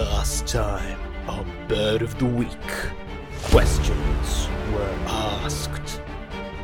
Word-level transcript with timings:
Last 0.00 0.46
time 0.46 0.98
on 1.28 1.46
Bird 1.68 2.00
of 2.00 2.18
the 2.18 2.24
Week, 2.24 2.48
questions 3.50 4.48
were 4.72 4.96
asked, 5.06 6.00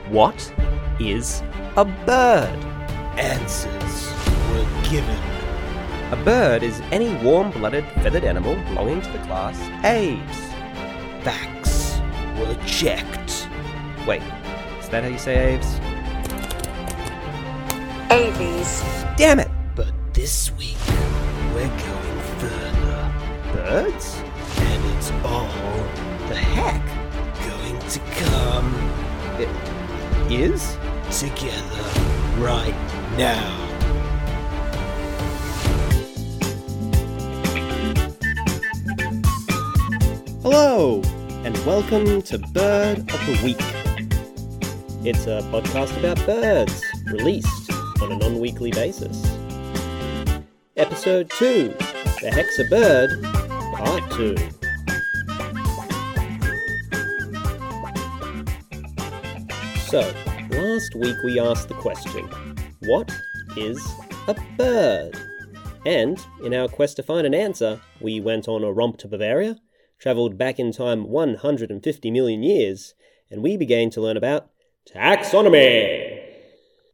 What 0.09 0.55
is 0.99 1.43
a 1.77 1.85
bird? 1.85 2.59
answers 3.19 4.11
were 4.51 4.67
given. 4.91 5.21
A 6.13 6.17
bird 6.25 6.63
is 6.63 6.81
any 6.91 7.15
warm 7.23 7.51
blooded 7.51 7.85
feathered 7.97 8.25
animal 8.25 8.55
belonging 8.71 9.03
to 9.03 9.13
the 9.13 9.19
class 9.19 9.61
Aves. 9.85 10.39
Facts 11.23 12.01
were 12.39 12.55
checked. 12.65 13.51
Wait, 14.07 14.23
is 14.81 14.89
that 14.89 15.03
how 15.05 15.11
you 15.11 15.19
say 15.19 15.57
Aves? 15.57 15.79
Aves. 18.11 18.83
Damn 19.19 19.41
it! 19.41 19.51
But 19.75 19.93
this 20.15 20.51
week, 20.53 20.79
we're 21.53 21.69
going 21.69 22.21
further, 22.39 22.66
Birds? 23.57 24.23
and 24.59 24.97
it's 24.97 25.11
all 25.25 25.49
The 26.29 26.35
heck? 26.37 26.83
going 27.49 27.79
to 27.89 28.01
come 28.23 28.75
It 29.41 29.49
is? 30.31 30.77
together 31.11 31.89
right 32.39 32.75
now. 33.17 33.63
Hello, 40.43 41.03
and 41.45 41.57
welcome 41.67 42.23
to 42.23 42.39
Bird 42.39 42.99
of 42.99 43.07
the 43.27 43.41
Week. 43.45 43.59
It's 45.05 45.27
a 45.27 45.41
podcast 45.51 45.99
about 45.99 46.25
birds, 46.25 46.81
released 47.07 47.71
on 48.01 48.13
a 48.13 48.17
non 48.17 48.39
weekly 48.39 48.71
basis. 48.71 49.25
Episode 50.77 51.29
2 51.39 51.69
The 52.21 52.31
Hexa 52.31 52.71
Bird, 52.71 53.11
Part 53.77 54.11
2. 54.13 54.37
So, 59.81 60.01
last 60.51 60.95
week 60.95 61.17
we 61.23 61.39
asked 61.39 61.69
the 61.69 61.77
question 61.79 62.27
What 62.87 63.13
is 63.55 63.79
a 64.29 64.35
bird? 64.57 65.15
And 65.85 66.19
in 66.43 66.55
our 66.55 66.69
quest 66.69 66.97
to 66.97 67.03
find 67.03 67.27
an 67.27 67.35
answer, 67.35 67.83
we 68.01 68.19
went 68.19 68.49
on 68.49 68.65
a 68.65 68.73
romp 68.73 68.97
to 69.01 69.09
Bavaria, 69.09 69.59
travelled 69.99 70.39
back 70.39 70.59
in 70.59 70.73
time 70.73 71.11
150 71.11 72.11
million 72.11 72.43
years, 72.43 72.95
and 73.31 73.43
we 73.43 73.59
began 73.59 73.91
to 73.91 74.01
learn 74.01 74.17
about 74.17 74.49
taxonomy. 74.91 76.19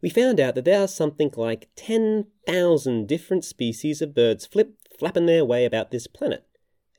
We 0.02 0.10
found 0.10 0.40
out 0.40 0.56
that 0.56 0.64
there 0.64 0.82
are 0.82 0.88
something 0.88 1.30
like 1.36 1.68
10,000 1.76 3.06
different 3.06 3.44
species 3.44 4.02
of 4.02 4.16
birds 4.16 4.46
flip 4.46 4.74
flapping 4.98 5.26
their 5.26 5.44
way 5.44 5.64
about 5.64 5.92
this 5.92 6.08
planet. 6.08 6.44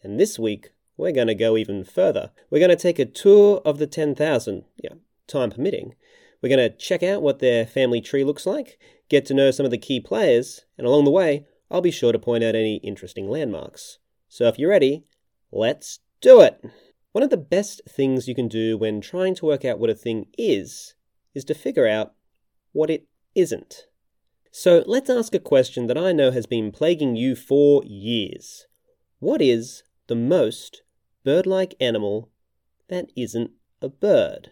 And 0.04 0.20
this 0.20 0.38
week, 0.38 0.72
we're 0.98 1.12
going 1.12 1.28
to 1.28 1.36
go 1.36 1.58
even 1.58 1.84
further. 1.84 2.32
We're 2.50 2.60
going 2.60 2.70
to 2.70 2.76
take 2.76 3.00
a 3.00 3.06
tour 3.06 3.62
of 3.66 3.80
the 3.80 3.88
10,000, 3.88 4.66
yeah, 4.78 4.94
time 5.28 5.50
permitting. 5.50 5.96
We're 6.42 6.56
going 6.56 6.70
to 6.70 6.78
check 6.78 7.02
out 7.02 7.22
what 7.22 7.40
their 7.40 7.66
family 7.66 8.02
tree 8.02 8.24
looks 8.24 8.46
like, 8.46 8.78
get 9.10 9.26
to 9.28 9.34
know 9.34 9.50
some 9.50 9.66
of 9.66 9.72
the 9.72 9.78
key 9.78 10.02
players, 10.02 10.66
and 10.78 10.86
along 10.86 11.06
the 11.06 11.12
way, 11.12 11.48
I'll 11.72 11.82
be 11.82 11.90
sure 11.90 12.12
to 12.12 12.20
point 12.20 12.44
out 12.44 12.54
any 12.54 12.76
interesting 12.78 13.30
landmarks. 13.30 14.00
So 14.28 14.48
if 14.48 14.60
you're 14.60 14.70
ready, 14.70 15.06
let's 15.52 16.00
do 16.20 16.42
it! 16.42 16.64
One 17.14 17.24
of 17.24 17.30
the 17.30 17.38
best 17.38 17.82
things 17.88 18.28
you 18.28 18.36
can 18.36 18.48
do 18.48 18.78
when 18.78 19.00
trying 19.00 19.36
to 19.36 19.46
work 19.46 19.64
out 19.64 19.80
what 19.80 19.90
a 19.90 19.96
thing 19.96 20.28
is, 20.38 20.96
is 21.34 21.46
to 21.46 21.54
figure 21.54 21.88
out 21.88 22.14
what 22.74 22.90
it 22.90 23.08
isn't. 23.36 23.86
So 24.52 24.84
let's 24.86 25.10
ask 25.10 25.34
a 25.34 25.40
question 25.40 25.88
that 25.88 25.98
I 25.98 26.12
know 26.12 26.32
has 26.32 26.46
been 26.46 26.72
plaguing 26.72 27.16
you 27.16 27.36
for 27.36 27.84
years. 27.86 28.68
What 29.20 29.42
is 29.42 29.84
the 30.08 30.16
most 30.16 30.84
bird 31.24 31.46
like 31.46 31.76
animal 31.80 32.30
that 32.90 33.12
isn't 33.16 33.52
a 33.82 33.90
bird? 33.90 34.52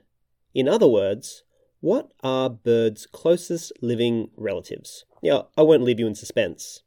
In 0.53 0.67
other 0.67 0.87
words, 0.87 1.43
what 1.79 2.11
are 2.23 2.49
birds' 2.49 3.05
closest 3.05 3.71
living 3.81 4.29
relatives? 4.35 5.05
Yeah, 5.21 5.43
I 5.57 5.63
won't 5.63 5.83
leave 5.83 5.99
you 5.99 6.07
in 6.07 6.15
suspense. 6.15 6.83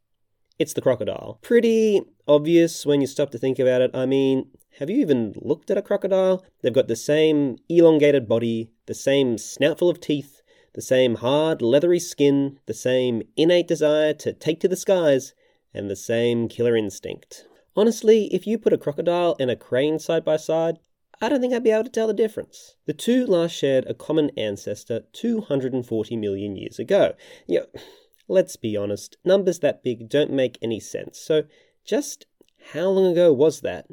It's 0.59 0.73
the 0.73 0.81
crocodile. 0.81 1.41
Pretty 1.43 2.01
obvious 2.29 2.87
when 2.87 3.01
you 3.01 3.07
stop 3.07 3.31
to 3.31 3.39
think 3.39 3.59
about 3.59 3.81
it. 3.81 3.91
I 3.93 4.07
mean, 4.07 4.51
have 4.79 4.89
you 4.89 4.99
even 5.01 5.35
looked 5.37 5.71
at 5.71 5.79
a 5.79 5.83
crocodile? 5.83 6.45
They've 6.63 6.73
got 6.73 6.89
the 6.89 6.97
same 6.97 7.59
elongated 7.69 8.29
body, 8.29 8.71
the 8.87 8.95
same 8.95 9.37
snout 9.37 9.79
full 9.79 9.91
of 9.91 10.01
teeth, 10.01 10.43
the 10.75 10.83
same 10.83 11.17
hard, 11.17 11.63
leathery 11.63 12.01
skin, 12.01 12.59
the 12.67 12.75
same 12.75 13.23
innate 13.37 13.69
desire 13.69 14.15
to 14.15 14.33
take 14.33 14.61
to 14.61 14.69
the 14.69 14.77
skies, 14.77 15.35
and 15.73 15.91
the 15.91 15.97
same 15.97 16.49
killer 16.49 16.77
instinct. 16.77 17.47
Honestly, 17.77 18.33
if 18.33 18.47
you 18.47 18.57
put 18.59 18.73
a 18.73 18.79
crocodile 18.79 19.37
and 19.41 19.51
a 19.51 19.57
crane 19.57 19.99
side 19.99 20.25
by 20.25 20.37
side, 20.37 20.79
I 21.21 21.29
don't 21.29 21.41
think 21.41 21.53
I'd 21.53 21.65
be 21.65 21.71
able 21.71 21.85
to 21.85 21.91
tell 21.91 22.07
the 22.07 22.15
difference. 22.15 22.77
The 22.87 22.93
two 22.93 23.27
last 23.27 23.53
shared 23.53 23.87
a 23.87 23.95
common 23.95 24.31
ancestor 24.37 25.03
240 25.13 26.17
million 26.17 26.57
years 26.57 26.79
ago. 26.79 27.15
You 27.47 27.61
know, 27.61 27.81
let's 28.29 28.57
be 28.57 28.77
honest, 28.77 29.17
numbers 29.25 29.59
that 29.61 29.83
big 29.83 30.09
don't 30.09 30.31
make 30.31 30.59
any 30.63 30.81
sense. 30.81 31.19
So, 31.19 31.45
just 31.85 32.27
how 32.73 32.89
long 32.91 33.11
ago 33.13 33.33
was 33.33 33.61
that? 33.61 33.87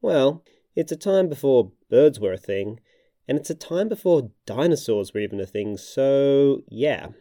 Well, 0.00 0.44
it's 0.74 0.92
a 0.92 0.96
time 0.96 1.28
before 1.28 1.72
birds 1.88 2.20
were 2.20 2.32
a 2.32 2.38
thing, 2.38 2.80
and 3.28 3.36
it's 3.36 3.50
a 3.50 3.54
time 3.54 3.88
before 3.88 4.30
dinosaurs 4.46 5.12
were 5.12 5.20
even 5.20 5.40
a 5.40 5.46
thing, 5.46 5.76
so 5.76 6.62
yeah, 6.68 7.06
it 7.06 7.14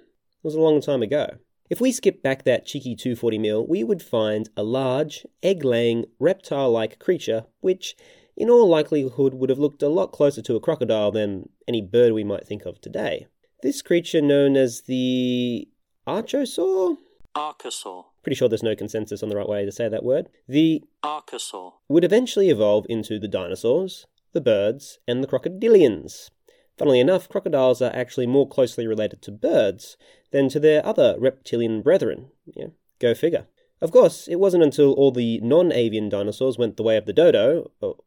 was 0.43 0.55
a 0.55 0.61
long 0.61 0.81
time 0.81 1.01
ago. 1.01 1.37
If 1.69 1.79
we 1.79 1.91
skip 1.91 2.23
back 2.23 2.43
that 2.43 2.65
cheeky 2.65 2.95
240 2.95 3.37
mil, 3.37 3.67
we 3.67 3.83
would 3.83 4.01
find 4.01 4.49
a 4.57 4.63
large, 4.63 5.25
egg 5.43 5.63
laying, 5.63 6.05
reptile 6.17 6.71
like 6.71 6.97
creature, 6.97 7.45
which 7.61 7.95
in 8.35 8.49
all 8.49 8.67
likelihood 8.67 9.35
would 9.35 9.51
have 9.51 9.59
looked 9.59 9.83
a 9.83 9.87
lot 9.89 10.11
closer 10.11 10.41
to 10.41 10.55
a 10.55 10.59
crocodile 10.59 11.11
than 11.11 11.49
any 11.67 11.81
bird 11.81 12.13
we 12.13 12.23
might 12.23 12.47
think 12.47 12.65
of 12.65 12.81
today. 12.81 13.27
This 13.61 13.83
creature, 13.83 14.21
known 14.21 14.57
as 14.57 14.81
the 14.81 15.67
Archosaur? 16.07 16.97
Archosaur. 17.35 18.05
Pretty 18.23 18.35
sure 18.35 18.49
there's 18.49 18.63
no 18.63 18.75
consensus 18.75 19.21
on 19.21 19.29
the 19.29 19.35
right 19.35 19.47
way 19.47 19.63
to 19.63 19.71
say 19.71 19.87
that 19.87 20.03
word. 20.03 20.27
The 20.47 20.83
Archosaur. 21.03 21.73
would 21.87 22.03
eventually 22.03 22.49
evolve 22.49 22.87
into 22.89 23.19
the 23.19 23.27
dinosaurs, 23.27 24.07
the 24.33 24.41
birds, 24.41 24.97
and 25.07 25.23
the 25.23 25.27
crocodilians. 25.27 26.31
Funnily 26.79 27.01
enough, 27.01 27.27
crocodiles 27.27 27.81
are 27.81 27.91
actually 27.93 28.25
more 28.25 28.47
closely 28.47 28.87
related 28.87 29.21
to 29.23 29.31
birds 29.31 29.97
than 30.31 30.49
to 30.49 30.59
their 30.59 30.85
other 30.85 31.15
reptilian 31.19 31.81
brethren. 31.81 32.27
Yeah, 32.45 32.67
go 32.99 33.13
figure. 33.13 33.47
Of 33.81 33.91
course, 33.91 34.27
it 34.27 34.39
wasn't 34.39 34.63
until 34.63 34.93
all 34.93 35.11
the 35.11 35.39
non 35.41 35.71
avian 35.71 36.09
dinosaurs 36.09 36.57
went 36.57 36.77
the 36.77 36.83
way 36.83 36.97
of 36.97 37.05
the 37.05 37.13
dodo. 37.13 37.71
Oh, 37.81 37.97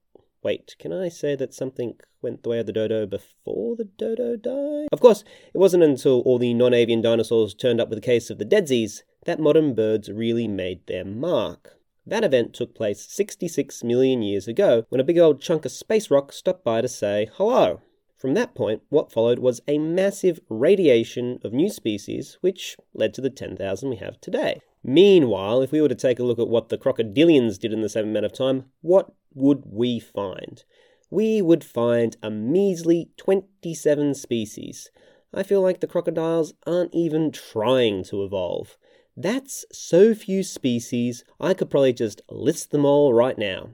wait, 0.43 0.77
can 0.79 0.93
I 0.93 1.09
say 1.09 1.35
that 1.37 1.55
something 1.55 1.95
went 2.21 2.43
the 2.43 2.51
way 2.51 2.59
of 2.59 2.67
the 2.67 2.73
dodo 2.73 3.07
before 3.07 3.77
the 3.77 3.85
dodo 3.85 4.37
died? 4.37 4.89
Of 4.93 5.01
course, 5.01 5.25
it 5.55 5.59
wasn't 5.59 5.83
until 5.83 6.21
all 6.21 6.39
the 6.39 6.53
non 6.53 6.75
avian 6.75 7.01
dinosaurs 7.01 7.55
turned 7.55 7.81
up 7.81 7.89
with 7.89 7.99
a 7.99 8.03
case 8.03 8.29
of 8.29 8.39
the 8.39 8.45
deadsies 8.45 9.03
that 9.25 9.41
modern 9.41 9.75
birds 9.75 10.11
really 10.11 10.47
made 10.47 10.87
their 10.87 11.05
mark. 11.05 11.79
That 12.05 12.25
event 12.25 12.53
took 12.53 12.75
place 12.75 13.07
66 13.09 13.85
million 13.85 14.23
years 14.23 14.49
ago 14.49 14.85
when 14.89 15.01
a 15.01 15.05
big 15.05 15.19
old 15.19 15.41
chunk 15.41 15.65
of 15.65 15.73
space 15.73 16.11
rock 16.11 16.33
stopped 16.33 16.65
by 16.65 16.81
to 16.81 16.89
say 16.89 17.31
hello. 17.35 17.81
From 18.23 18.35
that 18.35 18.55
point, 18.55 18.83
what 18.89 19.11
followed 19.11 19.41
was 19.41 19.63
a 19.67 19.79
massive 19.79 20.39
radiation 20.49 21.41
of 21.43 21.53
new 21.53 21.69
species, 21.69 22.39
which 22.41 22.77
led 22.95 23.15
to 23.15 23.21
the 23.21 23.31
10,000 23.31 23.91
we 23.91 23.97
have 23.97 24.21
today. 24.21 24.61
Meanwhile, 24.85 25.61
if 25.61 25.73
we 25.73 25.81
were 25.81 25.89
to 25.89 25.97
take 25.97 26.21
a 26.21 26.23
look 26.23 26.39
at 26.39 26.47
what 26.47 26.69
the 26.69 26.79
crocodilians 26.79 27.59
did 27.59 27.73
in 27.73 27.81
the 27.81 27.89
same 27.89 28.11
amount 28.11 28.27
of 28.27 28.33
time, 28.33 28.67
what 28.81 29.11
would 29.35 29.65
we 29.67 29.99
find? 29.99 30.63
We 31.11 31.43
would 31.43 31.65
find 31.65 32.17
a 32.23 32.31
measly 32.31 33.11
27 33.17 34.15
species. 34.15 34.93
I 35.35 35.43
feel 35.43 35.61
like 35.61 35.81
the 35.81 35.89
crocodiles 35.89 36.55
aren't 36.65 36.95
even 36.95 37.33
trying 37.33 38.05
to 38.05 38.23
evolve. 38.23 38.77
That's 39.17 39.65
so 39.73 40.15
few 40.15 40.45
species, 40.45 41.25
I 41.41 41.55
could 41.55 41.71
probably 41.71 41.93
just 41.93 42.23
list 42.31 42.71
them 42.71 42.85
all 42.85 43.13
right 43.13 43.37
now. 43.37 43.71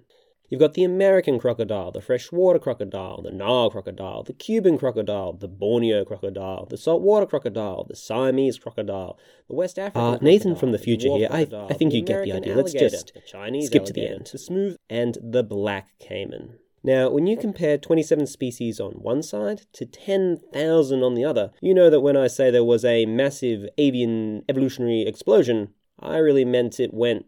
You've 0.49 0.61
got 0.61 0.75
the 0.75 0.85
American 0.85 1.39
crocodile, 1.39 1.93
the 1.93 2.01
freshwater 2.01 2.59
crocodile, 2.59 3.21
the 3.23 3.31
Nile 3.31 3.71
crocodile, 3.71 4.23
the 4.23 4.33
Cuban 4.33 4.79
crocodile, 4.79 5.35
the 5.35 5.49
Borneo 5.49 6.05
crocodile, 6.05 6.65
the 6.65 6.79
saltwater 6.79 7.27
crocodile, 7.27 7.85
the 7.85 7.97
Siamese 7.97 8.59
crocodile, 8.59 9.19
the 9.49 9.55
West 9.55 9.79
African 9.79 10.01
Uh, 10.15 10.19
Nathan 10.23 10.57
from 10.57 10.73
the 10.73 10.79
the 10.79 10.85
future 10.85 11.09
dwarf 11.09 11.19
here, 11.19 11.29
I, 11.31 11.67
I 11.69 11.75
think 11.75 11.93
the 11.93 11.99
you 11.99 12.05
get 12.05 12.25
the 12.25 12.33
idea. 12.33 12.57
Let's 12.57 12.73
just 12.73 13.13
the 13.13 13.21
Chinese 13.21 13.67
skip 13.67 13.85
to 13.85 13.93
the 13.93 14.09
end. 14.09 14.31
the 14.33 14.39
smooth 14.39 14.77
and 14.89 15.19
the 15.23 15.43
black 15.43 15.91
caiman. 16.01 16.55
Now, 16.83 17.11
when 17.11 17.27
you 17.27 17.37
compare 17.37 17.77
27 17.77 18.27
species 18.27 18.81
on 18.81 18.93
one 18.93 19.23
side 19.23 19.63
to 19.75 19.85
10,000 19.85 21.03
on 21.03 21.15
the 21.15 21.25
other, 21.25 21.51
you 21.61 21.75
know 21.75 21.91
that 21.91 22.01
when 22.01 22.17
I 22.17 22.29
say 22.29 22.51
there 22.51 22.65
was 22.65 22.85
a 22.85 23.05
massive 23.05 23.69
avian 23.77 24.45
evolutionary 24.49 25.03
explosion, 25.03 25.75
I 26.01 26.19
really 26.19 26.45
meant 26.45 26.81
it 26.81 26.95
went 26.95 27.27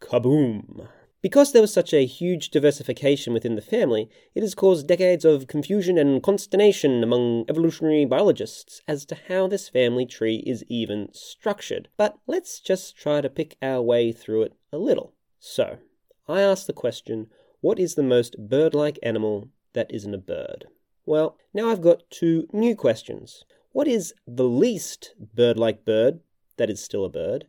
kaboom. 0.00 0.88
Because 1.22 1.52
there 1.52 1.62
was 1.62 1.72
such 1.72 1.94
a 1.94 2.04
huge 2.04 2.50
diversification 2.50 3.32
within 3.32 3.54
the 3.54 3.62
family, 3.62 4.10
it 4.34 4.42
has 4.42 4.56
caused 4.56 4.88
decades 4.88 5.24
of 5.24 5.46
confusion 5.46 5.96
and 5.96 6.20
consternation 6.20 7.00
among 7.00 7.44
evolutionary 7.48 8.04
biologists 8.04 8.82
as 8.88 9.04
to 9.06 9.16
how 9.28 9.46
this 9.46 9.68
family 9.68 10.04
tree 10.04 10.42
is 10.44 10.64
even 10.68 11.10
structured. 11.12 11.88
But 11.96 12.18
let's 12.26 12.58
just 12.58 12.96
try 12.96 13.20
to 13.20 13.30
pick 13.30 13.56
our 13.62 13.80
way 13.80 14.10
through 14.10 14.42
it 14.42 14.54
a 14.72 14.78
little. 14.78 15.14
So, 15.38 15.78
I 16.26 16.40
asked 16.40 16.66
the 16.66 16.72
question, 16.72 17.28
what 17.60 17.78
is 17.78 17.94
the 17.94 18.02
most 18.02 18.36
bird 18.48 18.74
like 18.74 18.98
animal 19.00 19.48
that 19.74 19.94
isn't 19.94 20.14
a 20.14 20.18
bird? 20.18 20.66
Well, 21.06 21.36
now 21.54 21.70
I've 21.70 21.80
got 21.80 22.10
two 22.10 22.48
new 22.52 22.74
questions. 22.74 23.44
What 23.70 23.86
is 23.86 24.12
the 24.26 24.48
least 24.48 25.14
bird 25.34 25.56
like 25.56 25.84
bird 25.84 26.18
that 26.56 26.68
is 26.68 26.82
still 26.82 27.04
a 27.04 27.08
bird? 27.08 27.46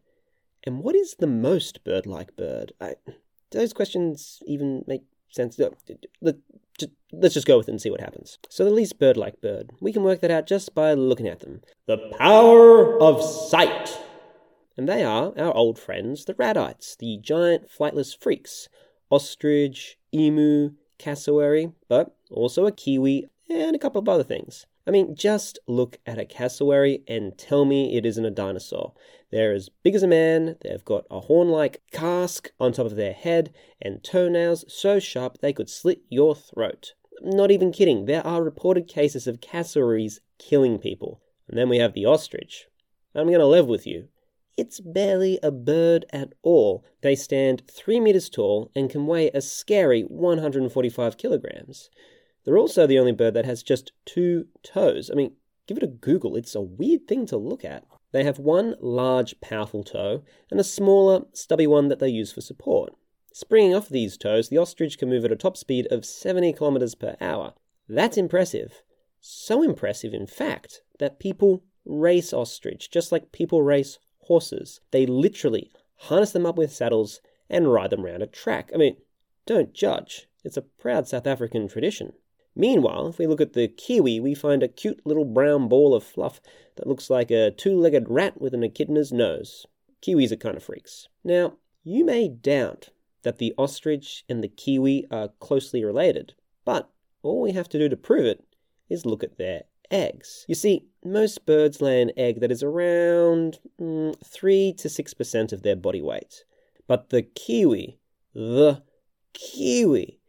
And 0.64 0.84
what 0.84 0.96
is 0.96 1.16
the 1.18 1.28
most 1.28 1.84
bird 1.84 2.06
like 2.06 2.36
bird? 2.36 2.72
I, 2.80 2.96
do 3.54 3.60
those 3.60 3.72
questions 3.72 4.42
even 4.48 4.84
make 4.88 5.04
sense? 5.30 5.60
Let, 6.22 6.36
let's 7.12 7.34
just 7.36 7.48
go 7.48 7.58
with 7.58 7.70
it 7.70 7.72
and 7.72 7.82
see 7.82 7.92
what 7.92 8.02
happens. 8.02 8.40
So, 8.50 8.66
the 8.66 8.72
least 8.72 9.00
bird 9.00 9.16
like 9.16 9.42
bird, 9.42 9.72
we 9.80 9.94
can 9.94 10.04
work 10.04 10.22
that 10.22 10.32
out 10.32 10.48
just 10.48 10.74
by 10.74 10.94
looking 10.94 11.28
at 11.28 11.40
them. 11.40 11.62
The 11.86 12.12
power 12.18 13.00
of 13.00 13.24
sight! 13.24 13.98
And 14.76 14.90
they 14.90 15.04
are 15.04 15.38
our 15.38 15.56
old 15.56 15.78
friends, 15.78 16.26
the 16.26 16.34
ratites, 16.34 16.96
the 16.96 17.20
giant 17.22 17.70
flightless 17.70 18.18
freaks 18.20 18.68
ostrich, 19.12 20.00
emu, 20.12 20.72
cassowary, 20.98 21.72
but 21.88 22.16
also 22.32 22.66
a 22.66 22.72
kiwi 22.72 23.30
and 23.48 23.76
a 23.76 23.80
couple 23.80 24.02
of 24.02 24.10
other 24.10 24.24
things. 24.24 24.66
I 24.86 24.92
mean, 24.92 25.16
just 25.16 25.60
look 25.68 26.00
at 26.06 26.20
a 26.20 26.26
cassowary 26.26 27.04
and 27.08 27.38
tell 27.38 27.64
me 27.64 27.96
it 27.96 28.06
isn't 28.06 28.26
a 28.26 28.32
dinosaur. 28.32 28.94
They're 29.32 29.54
as 29.54 29.70
big 29.84 29.96
as 29.96 30.04
a 30.04 30.08
man, 30.08 30.58
they've 30.62 30.84
got 30.84 31.06
a 31.10 31.22
horn 31.22 31.50
like 31.50 31.82
casque 31.92 32.52
on 32.60 32.74
top 32.74 32.88
of 32.88 32.96
their 32.96 33.14
head, 33.14 33.54
and 33.82 34.04
toenails 34.04 34.66
so 34.68 35.00
sharp 35.00 35.38
they 35.40 35.54
could 35.54 35.70
slit 35.70 36.02
your 36.10 36.36
throat. 36.36 36.94
Not 37.22 37.52
even 37.52 37.72
kidding, 37.72 38.06
there 38.06 38.26
are 38.28 38.44
reported 38.44 38.88
cases 38.88 39.26
of 39.26 39.42
cassowaries 39.42 40.20
killing 40.38 40.78
people. 40.78 41.22
And 41.48 41.58
then 41.58 41.70
we 41.70 41.78
have 41.78 41.94
the 41.94 42.06
ostrich. 42.06 42.68
I'm 43.16 43.28
to 43.30 43.46
live 43.46 43.68
with 43.68 43.88
you. 43.88 44.10
It's 44.58 44.80
barely 44.80 45.40
a 45.42 45.52
bird 45.52 46.06
at 46.12 46.34
all. 46.44 46.84
They 47.02 47.16
stand 47.16 47.64
3 47.72 48.00
meters 48.00 48.30
tall 48.30 48.72
and 48.76 48.90
can 48.90 49.08
weigh 49.08 49.32
a 49.32 49.42
scary 49.42 50.02
145 50.02 51.18
kilograms. 51.18 51.90
They're 52.46 52.58
also 52.58 52.86
the 52.86 53.00
only 53.00 53.12
bird 53.12 53.34
that 53.36 53.46
has 53.46 53.64
just 53.64 53.92
two 54.06 54.48
toes. 54.64 55.10
I 55.12 55.16
mean, 55.16 55.34
give 55.68 55.78
it 55.78 55.84
a 55.84 55.88
Google, 55.88 56.36
it's 56.36 56.56
a 56.56 56.62
weird 56.62 57.08
thing 57.08 57.26
to 57.28 57.38
look 57.38 57.64
at. 57.64 57.86
They 58.12 58.24
have 58.24 58.38
one 58.38 58.76
large, 58.80 59.40
powerful 59.42 59.84
toe 59.84 60.24
and 60.52 60.60
a 60.60 60.64
smaller, 60.64 61.26
stubby 61.34 61.68
one 61.68 61.88
that 61.88 62.00
they 62.00 62.10
use 62.10 62.32
for 62.32 62.42
support. 62.42 62.94
Springing 63.34 63.74
off 63.74 63.90
these 63.90 64.18
toes, 64.18 64.50
the 64.50 64.58
ostrich 64.60 65.00
can 65.00 65.10
move 65.10 65.26
at 65.26 65.32
a 65.32 65.36
top 65.36 65.58
speed 65.58 65.88
of 65.90 66.06
70 66.06 66.54
kilometers 66.54 66.94
per 66.94 67.16
hour. 67.20 67.54
That's 67.90 68.18
impressive. 68.18 68.84
So 69.20 69.64
impressive, 69.64 70.14
in 70.14 70.28
fact, 70.28 70.84
that 71.00 71.20
people 71.20 71.64
race 71.86 72.34
ostrich 72.34 72.92
just 72.92 73.12
like 73.12 73.32
people 73.32 73.64
race 73.64 73.98
horses. 74.20 74.82
They 74.92 75.06
literally 75.06 75.72
harness 75.96 76.32
them 76.32 76.46
up 76.46 76.58
with 76.58 76.72
saddles 76.72 77.22
and 77.50 77.72
ride 77.72 77.90
them 77.90 78.06
round 78.06 78.22
a 78.22 78.28
track. 78.28 78.70
I 78.74 78.78
mean, 78.78 78.98
don't 79.46 79.74
judge. 79.74 80.28
It's 80.44 80.58
a 80.58 80.62
proud 80.62 81.08
South 81.08 81.26
African 81.26 81.68
tradition. 81.68 82.14
Meanwhile, 82.56 83.08
if 83.08 83.18
we 83.18 83.28
look 83.28 83.42
at 83.42 83.54
the 83.54 83.68
kiwi, 83.68 84.20
we 84.20 84.36
find 84.36 84.62
a 84.62 84.68
cute 84.68 85.02
little 85.06 85.26
brown 85.26 85.68
ball 85.68 85.96
of 85.96 86.04
fluff 86.04 86.40
that 86.76 86.88
looks 86.88 87.10
like 87.10 87.32
a 87.32 87.52
two 87.52 87.78
legged 87.78 88.10
rat 88.10 88.40
with 88.40 88.54
an 88.54 88.64
echidna's 88.64 89.12
nose. 89.12 89.66
Kiwis 90.02 90.32
are 90.32 90.38
kind 90.38 90.58
of 90.58 90.64
freaks. 90.64 91.08
Now, 91.24 91.54
you 91.84 92.06
may 92.06 92.28
doubt 92.28 92.90
that 93.24 93.38
the 93.38 93.54
ostrich 93.58 94.24
and 94.30 94.44
the 94.44 94.48
kiwi 94.48 95.08
are 95.10 95.30
closely 95.40 95.84
related, 95.84 96.34
but 96.66 96.90
all 97.22 97.42
we 97.42 97.54
have 97.54 97.70
to 97.70 97.80
do 97.80 97.90
to 97.90 97.98
prove 97.98 98.26
it 98.26 98.44
is 98.90 99.06
look 99.06 99.24
at 99.24 99.38
their 99.38 99.64
eggs. 99.90 100.46
You 100.48 100.56
see, 100.56 100.86
most 101.04 101.46
birds 101.46 101.82
lay 101.82 102.02
an 102.02 102.12
egg 102.18 102.42
that 102.42 102.52
is 102.52 102.64
around 102.64 103.60
mm, 103.80 104.16
3 104.24 104.74
to 104.74 104.88
6% 104.88 105.54
of 105.54 105.64
their 105.64 105.76
body 105.76 106.02
weight. 106.02 106.44
But 106.88 107.10
the 107.10 107.22
kiwi, 107.22 108.00
the 108.34 108.84
kiwi, 109.34 110.20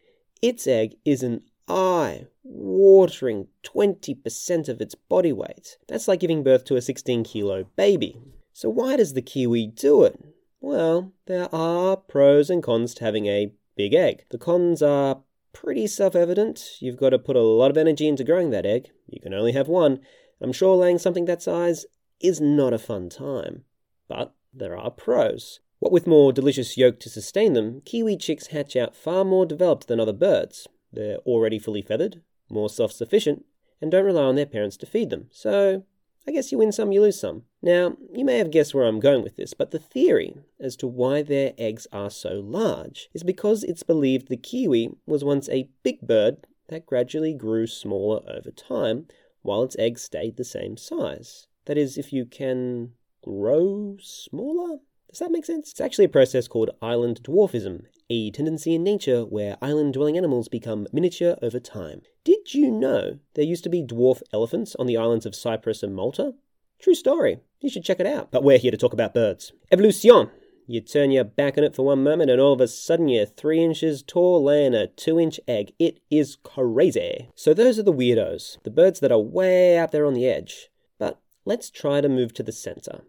its 0.41 0.67
egg 0.67 0.95
is 1.05 1.23
an 1.23 1.43
eye 1.69 2.27
watering 2.43 3.49
20% 3.63 4.69
of 4.69 4.81
its 4.81 4.95
body 4.95 5.33
weight. 5.33 5.79
That's 5.89 6.09
like 6.09 6.21
giving 6.21 6.43
birth 6.43 6.65
to 6.67 6.77
a 6.77 6.83
16 6.83 7.25
kilo 7.25 7.65
baby. 7.77 8.21
So, 8.53 8.69
why 8.69 8.97
does 8.97 9.15
the 9.15 9.23
kiwi 9.23 9.67
do 9.67 10.05
it? 10.05 10.23
Well, 10.61 11.13
there 11.27 11.53
are 11.55 11.97
pros 11.97 12.51
and 12.51 12.63
cons 12.63 12.95
to 12.95 13.05
having 13.05 13.27
a 13.27 13.53
big 13.77 13.95
egg. 13.95 14.25
The 14.31 14.39
cons 14.39 14.83
are 14.83 15.23
pretty 15.53 15.87
self 15.87 16.15
evident. 16.15 16.77
You've 16.81 16.97
got 16.97 17.11
to 17.11 17.19
put 17.19 17.37
a 17.37 17.43
lot 17.43 17.71
of 17.71 17.77
energy 17.77 18.07
into 18.07 18.25
growing 18.25 18.51
that 18.51 18.67
egg. 18.67 18.91
You 19.07 19.21
can 19.21 19.35
only 19.35 19.53
have 19.53 19.69
one. 19.69 20.01
I'm 20.41 20.53
sure 20.53 20.77
laying 20.77 20.99
something 20.99 21.25
that 21.27 21.43
size 21.43 21.87
is 22.21 22.41
not 22.41 22.73
a 22.73 22.79
fun 22.79 23.09
time. 23.09 23.65
But 24.09 24.35
there 24.53 24.77
are 24.77 24.91
pros. 24.91 25.61
What 25.79 25.93
with 25.93 26.07
more 26.07 26.33
delicious 26.33 26.77
yolk 26.77 27.01
to 27.01 27.11
sustain 27.11 27.53
them, 27.53 27.83
kiwi 27.85 28.17
chicks 28.17 28.49
hatch 28.49 28.77
out 28.77 28.95
far 28.95 29.25
more 29.25 29.45
developed 29.45 29.89
than 29.89 30.01
other 30.01 30.13
birds. 30.13 30.67
They're 30.95 31.19
already 31.19 31.59
fully 31.59 31.83
feathered, 31.83 32.23
more 32.49 32.69
self 32.69 32.93
sufficient, 32.93 33.45
and 33.81 33.91
don't 33.91 34.05
rely 34.05 34.23
on 34.23 34.37
their 34.37 34.47
parents 34.47 34.77
to 34.79 34.87
feed 34.87 35.11
them. 35.11 35.29
So, 35.31 35.85
I 36.27 36.33
guess 36.33 36.51
you 36.51 36.59
win 36.59 36.73
some, 36.73 36.93
you 36.93 37.03
lose 37.03 37.21
some. 37.21 37.43
Now, 37.61 37.97
you 38.13 38.25
may 38.25 38.39
have 38.39 38.51
guessed 38.51 38.75
where 38.75 38.87
I'm 38.87 39.01
going 39.01 39.23
with 39.23 39.37
this, 39.37 39.53
but 39.53 39.73
the 39.73 39.79
theory 39.79 40.37
as 40.59 40.77
to 40.77 40.87
why 40.87 41.23
their 41.23 41.53
eggs 41.59 41.87
are 41.93 42.11
so 42.11 42.41
large 42.41 43.11
is 43.13 43.23
because 43.23 43.63
it's 43.63 43.83
believed 43.83 44.29
the 44.29 44.37
kiwi 44.37 44.91
was 45.07 45.23
once 45.23 45.49
a 45.51 45.69
big 45.83 46.01
bird 46.01 46.47
that 46.69 46.87
gradually 46.87 47.35
grew 47.35 47.67
smaller 47.67 48.23
over 48.27 48.51
time 48.51 49.07
while 49.43 49.63
its 49.63 49.77
eggs 49.79 50.03
stayed 50.03 50.37
the 50.37 50.45
same 50.45 50.77
size. 50.79 51.47
That 51.67 51.77
is, 51.77 51.99
if 51.99 52.13
you 52.13 52.25
can 52.25 52.93
grow 53.23 53.97
smaller? 54.01 54.79
Does 55.15 55.21
that 55.21 55.31
make 55.31 55.45
sense? 55.45 55.71
It's 55.71 55.81
actually 55.81 56.07
a 56.07 56.09
process 56.09 56.49
called 56.49 56.71
island 56.83 57.21
dwarfism, 57.23 57.85
a 58.11 58.33
tendency 58.33 58.75
in 58.75 58.83
nature 58.83 59.25
where 59.25 59.57
island 59.63 59.95
dwelling 59.95 60.17
animals 60.17 60.49
become 60.49 60.89
miniature 60.93 61.37
over 61.41 61.61
time. 61.61 62.03
Did 62.25 62.53
you 62.53 62.69
know 62.69 63.21
there 63.35 63.45
used 63.45 63.63
to 63.63 63.71
be 63.71 63.81
dwarf 63.81 64.23
elephants 64.33 64.75
on 64.75 64.89
the 64.89 64.97
islands 64.97 65.25
of 65.25 65.37
Cyprus 65.37 65.85
and 65.85 65.95
Malta? 65.95 66.33
True 66.81 66.97
story. 66.97 67.39
You 67.61 67.71
should 67.71 67.85
check 67.85 68.01
it 68.01 68.09
out. 68.09 68.33
But 68.33 68.43
we're 68.43 68.59
here 68.59 68.73
to 68.73 68.77
talk 68.77 68.93
about 68.93 69.15
birds. 69.15 69.53
Evolution! 69.71 70.33
You 70.67 70.81
turn 70.81 71.13
your 71.13 71.23
back 71.23 71.57
on 71.57 71.63
it 71.63 71.77
for 71.77 71.87
one 71.87 72.03
moment, 72.03 72.29
and 72.29 72.41
all 72.41 72.53
of 72.53 72.61
a 72.61 72.67
sudden 72.67 73.07
you're 73.07 73.25
three 73.25 73.63
inches 73.63 74.03
tall, 74.03 74.43
laying 74.43 74.75
a 74.75 74.89
two 74.89 75.21
inch 75.21 75.39
egg. 75.47 75.75
It 75.79 76.01
is 76.11 76.39
crazy. 76.43 77.29
So, 77.37 77.55
those 77.55 77.79
are 77.79 77.85
the 77.85 77.93
weirdos, 77.93 78.61
the 78.65 78.71
birds 78.71 78.99
that 78.99 79.13
are 79.13 79.19
way 79.21 79.79
out 79.79 79.93
there 79.93 80.07
on 80.07 80.15
the 80.15 80.27
edge. 80.27 80.71
But 80.99 81.21
let's 81.45 81.71
try 81.71 82.01
to 82.01 82.09
move 82.09 82.35
to 82.35 82.43
the 82.43 82.51
center. 82.51 83.03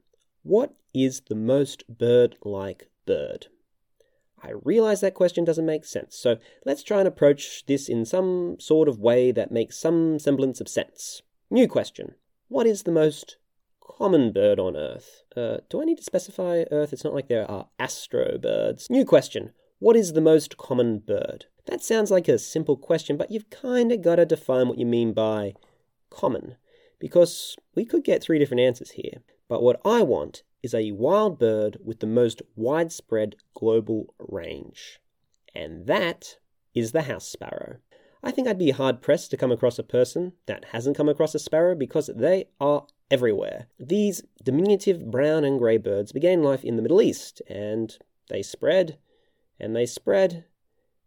What 0.45 0.75
is 0.93 1.21
the 1.21 1.33
most 1.33 1.85
bird 1.89 2.37
like 2.43 2.87
bird? 3.07 3.47
I 4.43 4.51
realize 4.51 5.01
that 5.01 5.15
question 5.15 5.43
doesn't 5.43 5.65
make 5.65 5.85
sense, 5.85 6.15
so 6.15 6.37
let's 6.63 6.83
try 6.83 6.99
and 6.99 7.07
approach 7.07 7.65
this 7.65 7.89
in 7.89 8.05
some 8.05 8.57
sort 8.59 8.87
of 8.87 8.99
way 8.99 9.31
that 9.31 9.51
makes 9.51 9.75
some 9.75 10.19
semblance 10.19 10.61
of 10.61 10.69
sense. 10.69 11.23
New 11.49 11.67
question 11.67 12.13
What 12.47 12.67
is 12.67 12.83
the 12.83 12.91
most 12.91 13.37
common 13.81 14.31
bird 14.31 14.59
on 14.59 14.77
Earth? 14.77 15.23
Uh, 15.35 15.57
do 15.67 15.81
I 15.81 15.85
need 15.85 15.97
to 15.97 16.03
specify 16.03 16.65
Earth? 16.69 16.93
It's 16.93 17.03
not 17.03 17.15
like 17.15 17.27
there 17.27 17.49
are 17.49 17.69
astro 17.79 18.37
birds. 18.37 18.87
New 18.87 19.03
question 19.03 19.51
What 19.79 19.95
is 19.95 20.13
the 20.13 20.21
most 20.21 20.57
common 20.57 20.99
bird? 20.99 21.45
That 21.65 21.83
sounds 21.83 22.11
like 22.11 22.27
a 22.27 22.37
simple 22.37 22.77
question, 22.77 23.17
but 23.17 23.31
you've 23.31 23.49
kind 23.49 23.91
of 23.91 24.03
got 24.03 24.17
to 24.17 24.27
define 24.27 24.67
what 24.67 24.77
you 24.77 24.85
mean 24.85 25.11
by 25.11 25.55
common, 26.11 26.57
because 26.99 27.55
we 27.73 27.83
could 27.83 28.03
get 28.03 28.21
three 28.21 28.37
different 28.37 28.61
answers 28.61 28.91
here. 28.91 29.23
But 29.47 29.61
what 29.61 29.79
I 29.85 30.01
want 30.01 30.43
is 30.63 30.73
a 30.73 30.91
wild 30.91 31.37
bird 31.37 31.77
with 31.83 31.99
the 31.99 32.07
most 32.07 32.41
widespread 32.55 33.35
global 33.53 34.13
range. 34.17 34.99
And 35.53 35.85
that 35.87 36.37
is 36.73 36.91
the 36.91 37.03
house 37.03 37.27
sparrow. 37.27 37.77
I 38.23 38.31
think 38.31 38.47
I'd 38.47 38.57
be 38.57 38.71
hard 38.71 39.01
pressed 39.01 39.29
to 39.31 39.37
come 39.37 39.51
across 39.51 39.77
a 39.77 39.83
person 39.83 40.33
that 40.47 40.65
hasn't 40.71 40.97
come 40.97 41.07
across 41.07 41.35
a 41.35 41.39
sparrow 41.39 41.75
because 41.75 42.09
they 42.15 42.45
are 42.59 42.87
everywhere. 43.11 43.67
These 43.79 44.23
diminutive 44.43 45.11
brown 45.11 45.43
and 45.43 45.59
grey 45.59 45.77
birds 45.77 46.11
began 46.11 46.41
life 46.41 46.63
in 46.63 46.75
the 46.75 46.81
Middle 46.81 47.03
East, 47.03 47.43
and 47.47 47.95
they 48.29 48.41
spread, 48.41 48.97
and 49.59 49.75
they 49.75 49.85
spread, 49.85 50.45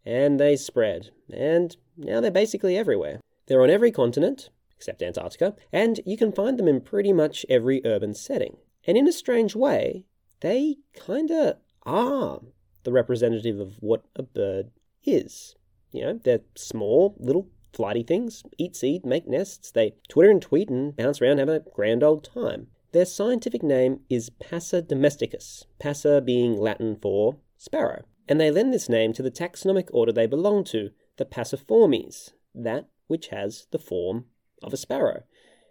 and 0.06 0.38
they 0.38 0.54
spread, 0.54 1.10
and 1.32 1.76
now 1.96 2.20
they're 2.20 2.30
basically 2.30 2.78
everywhere. 2.78 3.20
They're 3.46 3.62
on 3.62 3.70
every 3.70 3.90
continent, 3.90 4.50
except 4.78 5.02
Antarctica, 5.02 5.56
and 5.72 5.98
you 6.06 6.16
can 6.16 6.30
find 6.30 6.56
them 6.56 6.68
in 6.68 6.80
pretty 6.80 7.12
much 7.12 7.44
every 7.48 7.84
urban 7.84 8.14
setting. 8.14 8.58
And 8.86 8.96
in 8.96 9.08
a 9.08 9.12
strange 9.12 9.56
way, 9.56 10.04
they 10.38 10.76
kinda 10.94 11.58
are 11.84 12.40
the 12.84 12.92
representative 12.92 13.58
of 13.58 13.74
what 13.80 14.04
a 14.14 14.22
bird 14.22 14.70
is. 15.04 15.56
You 15.90 16.02
know, 16.02 16.20
they're 16.22 16.42
small, 16.54 17.16
little 17.18 17.48
flighty 17.72 18.04
things, 18.04 18.44
eat 18.56 18.76
seed, 18.76 19.04
make 19.04 19.26
nests, 19.26 19.72
they 19.72 19.96
twitter 20.08 20.30
and 20.30 20.40
tweet 20.40 20.70
and 20.70 20.94
bounce 20.94 21.20
around, 21.20 21.38
have 21.38 21.48
a 21.48 21.64
grand 21.74 22.04
old 22.04 22.22
time. 22.22 22.68
Their 22.92 23.04
scientific 23.04 23.64
name 23.64 24.02
is 24.08 24.30
Passer 24.30 24.80
domesticus, 24.80 25.66
passer 25.80 26.20
being 26.20 26.56
Latin 26.56 26.96
for 27.02 27.38
sparrow, 27.56 28.04
and 28.28 28.40
they 28.40 28.52
lend 28.52 28.72
this 28.72 28.88
name 28.88 29.12
to 29.14 29.22
the 29.24 29.30
taxonomic 29.30 29.88
order 29.92 30.12
they 30.12 30.26
belong 30.26 30.62
to, 30.64 30.90
the 31.16 31.24
Passeriformes, 31.24 32.30
that 32.54 32.88
which 33.08 33.28
has 33.28 33.66
the 33.72 33.78
form 33.78 34.26
of 34.62 34.72
a 34.72 34.76
sparrow. 34.76 35.22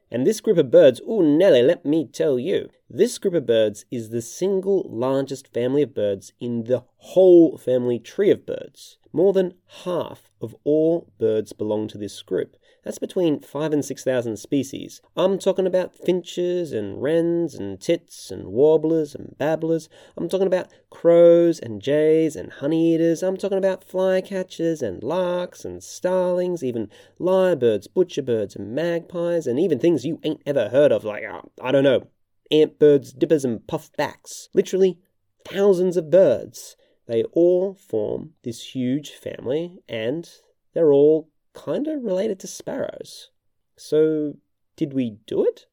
And 0.10 0.26
this 0.26 0.40
group 0.40 0.58
of 0.58 0.72
birds, 0.72 1.02
ooh, 1.02 1.22
Nelly, 1.22 1.62
let 1.62 1.86
me 1.86 2.08
tell 2.08 2.40
you, 2.40 2.70
this 2.90 3.18
group 3.18 3.34
of 3.34 3.46
birds 3.46 3.86
is 3.92 4.10
the 4.10 4.22
single 4.22 4.86
largest 4.90 5.54
family 5.54 5.82
of 5.82 5.94
birds 5.94 6.32
in 6.40 6.64
the 6.64 6.84
whole 6.98 7.58
family 7.58 8.00
tree 8.00 8.32
of 8.32 8.46
birds. 8.46 8.98
More 9.12 9.34
than 9.34 9.56
half 9.84 10.32
of 10.42 10.56
all 10.64 11.12
birds 11.20 11.52
belong 11.52 11.88
to 11.90 11.98
this 11.98 12.22
group. 12.22 12.56
That's 12.84 13.00
between 13.00 13.42
five 13.42 13.74
and 13.74 13.84
six 13.84 14.04
thousand 14.04 14.38
species. 14.38 15.02
I'm 15.18 15.40
talking 15.40 15.68
about 15.68 15.94
finches 15.94 16.72
and 16.72 17.02
wrens 17.02 17.56
and 17.56 17.82
tits 17.82 18.32
and 18.32 18.48
warblers 18.48 19.14
and 19.14 19.36
babblers. 19.38 19.90
I'm 20.16 20.30
talking 20.30 20.48
about 20.48 20.72
crows 20.90 21.60
and 21.60 21.82
jays 21.82 22.36
and 22.38 22.52
honey 22.54 22.94
eaters. 22.94 23.24
I'm 23.24 23.36
talking 23.36 23.58
about 23.58 23.86
flycatchers 23.86 24.82
and 24.82 25.04
larks 25.04 25.66
and 25.66 25.84
starlings, 25.84 26.64
even 26.64 26.90
lyrebirds, 27.20 27.88
butcherbirds 27.94 28.56
and 28.56 28.74
magpies, 28.74 29.48
and 29.48 29.60
even 29.60 29.80
things 29.80 30.06
you 30.06 30.20
ain't 30.24 30.42
ever 30.46 30.70
heard 30.70 30.94
of, 30.94 31.04
like, 31.04 31.26
uh, 31.26 31.42
I 31.62 31.74
don't 31.74 31.84
know, 31.84 32.08
antbirds, 32.52 33.18
dippers, 33.18 33.46
and 33.46 33.60
puffbacks. 33.62 34.50
Literally 34.54 35.00
thousands 35.46 35.98
of 35.98 36.10
birds. 36.10 36.76
They 37.08 37.24
all 37.24 37.74
form 37.74 38.34
this 38.44 38.76
huge 38.76 39.12
family, 39.12 39.80
and 39.88 40.30
they're 40.74 40.92
all 40.92 41.30
kind 41.54 41.88
of 41.88 42.04
related 42.04 42.40
to 42.42 42.48
sparrows. 42.48 43.32
So, 43.78 44.34
did 44.76 44.94
we 44.94 45.18
do 45.26 45.46
it? 45.46 45.68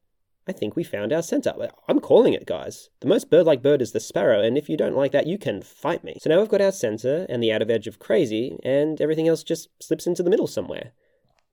I 0.47 0.51
think 0.51 0.75
we 0.75 0.83
found 0.83 1.11
our 1.11 1.23
center. 1.23 1.53
I'm 1.87 1.99
calling 1.99 2.33
it, 2.33 2.45
guys. 2.45 2.89
The 2.99 3.07
most 3.07 3.31
bird 3.31 3.45
like 3.47 3.63
bird 3.63 3.81
is 3.81 3.93
the 3.93 3.99
sparrow, 3.99 4.41
and 4.41 4.57
if 4.57 4.69
you 4.69 4.77
don't 4.77 4.95
like 4.95 5.11
that, 5.11 5.27
you 5.27 5.39
can 5.39 5.61
fight 5.61 6.03
me. 6.03 6.17
So 6.21 6.29
now 6.29 6.39
we've 6.39 6.49
got 6.49 6.61
our 6.61 6.71
center 6.71 7.25
and 7.29 7.41
the 7.41 7.51
outer 7.51 7.69
edge 7.71 7.87
of 7.87 7.99
crazy, 7.99 8.59
and 8.63 9.01
everything 9.01 9.27
else 9.27 9.43
just 9.43 9.69
slips 9.81 10.05
into 10.05 10.21
the 10.21 10.29
middle 10.29 10.47
somewhere. 10.47 10.91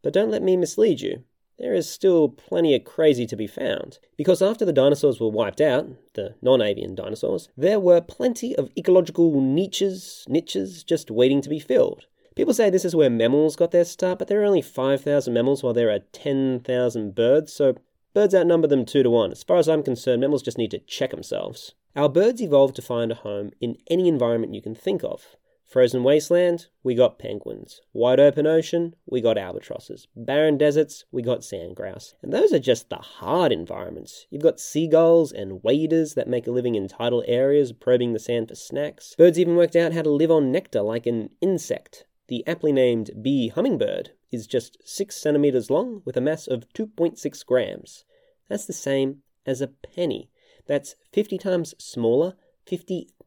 But 0.02 0.12
don't 0.12 0.30
let 0.30 0.42
me 0.42 0.56
mislead 0.56 1.00
you. 1.00 1.24
There 1.62 1.74
is 1.74 1.88
still 1.88 2.28
plenty 2.28 2.74
of 2.74 2.82
crazy 2.82 3.24
to 3.24 3.36
be 3.36 3.46
found. 3.46 4.00
Because 4.16 4.42
after 4.42 4.64
the 4.64 4.72
dinosaurs 4.72 5.20
were 5.20 5.28
wiped 5.28 5.60
out, 5.60 5.86
the 6.14 6.34
non 6.42 6.60
avian 6.60 6.96
dinosaurs, 6.96 7.50
there 7.56 7.78
were 7.78 8.00
plenty 8.00 8.56
of 8.56 8.72
ecological 8.76 9.40
niches, 9.40 10.24
niches 10.28 10.82
just 10.82 11.08
waiting 11.08 11.40
to 11.40 11.48
be 11.48 11.60
filled. 11.60 12.06
People 12.34 12.52
say 12.52 12.68
this 12.68 12.84
is 12.84 12.96
where 12.96 13.08
mammals 13.08 13.54
got 13.54 13.70
their 13.70 13.84
start, 13.84 14.18
but 14.18 14.26
there 14.26 14.42
are 14.42 14.44
only 14.44 14.60
5,000 14.60 15.32
mammals 15.32 15.62
while 15.62 15.72
there 15.72 15.90
are 15.90 16.00
10,000 16.10 17.14
birds, 17.14 17.52
so 17.52 17.76
birds 18.12 18.34
outnumber 18.34 18.66
them 18.66 18.84
2 18.84 19.04
to 19.04 19.10
1. 19.10 19.30
As 19.30 19.44
far 19.44 19.58
as 19.58 19.68
I'm 19.68 19.84
concerned, 19.84 20.20
mammals 20.20 20.42
just 20.42 20.58
need 20.58 20.72
to 20.72 20.80
check 20.80 21.12
themselves. 21.12 21.76
Our 21.94 22.08
birds 22.08 22.42
evolved 22.42 22.74
to 22.74 22.82
find 22.82 23.12
a 23.12 23.14
home 23.14 23.52
in 23.60 23.76
any 23.88 24.08
environment 24.08 24.54
you 24.54 24.62
can 24.62 24.74
think 24.74 25.04
of. 25.04 25.36
Frozen 25.72 26.02
wasteland, 26.02 26.66
we 26.82 26.94
got 26.94 27.18
penguins. 27.18 27.80
Wide 27.94 28.20
open 28.20 28.46
ocean, 28.46 28.94
we 29.06 29.22
got 29.22 29.38
albatrosses. 29.38 30.06
Barren 30.14 30.58
deserts, 30.58 31.06
we 31.10 31.22
got 31.22 31.42
sand 31.42 31.76
grouse. 31.76 32.14
And 32.20 32.30
those 32.30 32.52
are 32.52 32.58
just 32.58 32.90
the 32.90 32.96
hard 32.96 33.52
environments. 33.52 34.26
You've 34.28 34.42
got 34.42 34.60
seagulls 34.60 35.32
and 35.32 35.64
waders 35.64 36.12
that 36.12 36.28
make 36.28 36.46
a 36.46 36.50
living 36.50 36.74
in 36.74 36.88
tidal 36.88 37.24
areas, 37.26 37.72
probing 37.72 38.12
the 38.12 38.18
sand 38.18 38.48
for 38.48 38.54
snacks. 38.54 39.14
Birds 39.16 39.38
even 39.38 39.56
worked 39.56 39.74
out 39.74 39.94
how 39.94 40.02
to 40.02 40.10
live 40.10 40.30
on 40.30 40.52
nectar 40.52 40.82
like 40.82 41.06
an 41.06 41.30
insect. 41.40 42.04
The 42.28 42.46
aptly 42.46 42.72
named 42.72 43.22
bee 43.22 43.48
hummingbird 43.48 44.10
is 44.30 44.46
just 44.46 44.76
6 44.84 45.16
centimeters 45.16 45.70
long 45.70 46.02
with 46.04 46.18
a 46.18 46.20
mass 46.20 46.46
of 46.46 46.68
2.6 46.74 47.46
grams. 47.46 48.04
That's 48.50 48.66
the 48.66 48.74
same 48.74 49.22
as 49.46 49.62
a 49.62 49.68
penny. 49.68 50.28
That's 50.66 50.96
50 51.14 51.38
times 51.38 51.74
smaller, 51.78 52.34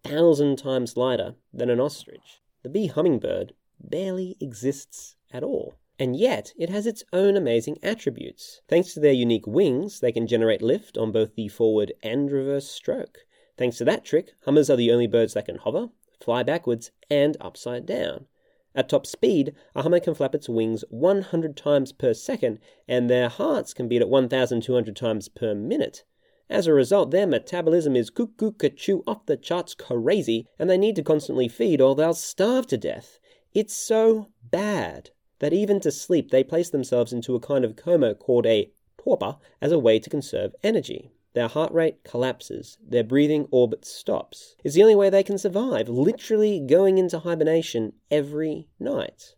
50,000 0.06 0.56
times 0.58 0.96
lighter 0.96 1.34
than 1.52 1.72
an 1.72 1.80
ostrich. 1.80 2.40
The 2.62 2.70
bee 2.70 2.86
hummingbird 2.86 3.54
barely 3.80 4.38
exists 4.40 5.16
at 5.32 5.42
all. 5.42 5.74
And 5.98 6.16
yet, 6.16 6.54
it 6.60 6.70
has 6.70 6.86
its 6.86 7.04
own 7.12 7.36
amazing 7.36 7.80
attributes. 7.82 8.62
Thanks 8.68 8.94
to 8.94 9.00
their 9.00 9.14
unique 9.14 9.48
wings, 9.48 10.02
they 10.02 10.12
can 10.12 10.28
generate 10.28 10.62
lift 10.62 10.96
on 10.96 11.12
both 11.12 11.34
the 11.34 11.48
forward 11.48 11.92
and 12.04 12.32
reverse 12.32 12.70
stroke. 12.70 13.26
Thanks 13.58 13.80
to 13.80 13.86
that 13.86 14.06
trick, 14.06 14.34
hummers 14.44 14.70
are 14.70 14.76
the 14.76 14.92
only 14.92 15.08
birds 15.08 15.34
that 15.34 15.46
can 15.46 15.58
hover, 15.58 15.90
fly 16.20 16.44
backwards, 16.44 16.92
and 17.10 17.36
upside 17.42 17.88
down. 17.88 18.28
At 18.76 18.90
top 18.90 19.08
speed, 19.08 19.56
a 19.74 19.82
hummer 19.82 20.00
can 20.00 20.14
flap 20.14 20.36
its 20.36 20.48
wings 20.48 20.84
100 20.90 21.58
times 21.58 21.92
per 21.92 22.14
second, 22.14 22.60
and 22.88 23.10
their 23.10 23.28
hearts 23.28 23.74
can 23.74 23.88
beat 23.88 24.04
at 24.04 24.10
1,200 24.10 24.96
times 24.96 25.30
per 25.30 25.56
minute. 25.56 26.04
As 26.50 26.68
a 26.68 26.74
result, 26.74 27.12
their 27.12 27.26
metabolism 27.26 27.96
is 27.96 28.12
cuckoo 28.12 28.52
cachoo 28.52 29.04
off 29.08 29.26
the 29.26 29.36
charts 29.36 29.74
crazy, 29.74 30.48
and 30.60 30.70
they 30.70 30.78
need 30.78 30.96
to 30.98 31.04
constantly 31.04 31.48
feed 31.48 31.82
or 31.82 31.96
they'll 31.96 32.14
starve 32.14 32.68
to 32.68 32.78
death. 32.78 33.20
It's 33.54 33.76
so 33.76 34.30
bad 34.52 35.10
that 35.40 35.54
even 35.54 35.80
to 35.80 35.92
sleep 35.92 36.30
they 36.30 36.44
place 36.44 36.70
themselves 36.70 37.12
into 37.12 37.36
a 37.36 37.40
kind 37.40 37.66
of 37.66 37.76
coma 37.76 38.14
called 38.14 38.46
a 38.46 38.72
torpor 38.98 39.38
as 39.62 39.72
a 39.72 39.80
way 39.80 40.00
to 40.00 40.10
conserve 40.10 40.56
energy. 40.64 41.12
Their 41.34 41.48
heart 41.48 41.74
rate 41.74 42.04
collapses, 42.04 42.78
their 42.82 43.04
breathing 43.04 43.48
orbit 43.52 43.84
stops. 43.84 44.56
It's 44.64 44.76
the 44.76 44.84
only 44.84 44.96
way 44.96 45.10
they 45.10 45.24
can 45.24 45.38
survive, 45.38 45.90
literally 45.90 46.60
going 46.60 46.98
into 46.98 47.20
hibernation 47.20 47.94
every 48.10 48.70
night. 48.80 49.36